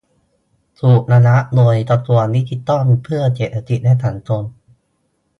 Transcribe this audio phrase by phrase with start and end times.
[0.79, 4.43] ถูกระงับโดยกระทรวงดิจิทัลเพื่อเศรษฐกิจและสังคม